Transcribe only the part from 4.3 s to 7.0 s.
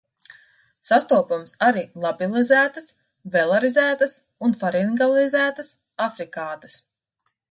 un faringalizētas afrikātas.